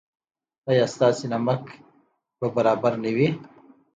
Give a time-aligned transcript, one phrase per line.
[0.69, 1.63] ایا ستاسو نمک
[2.39, 3.29] به برابر نه وي؟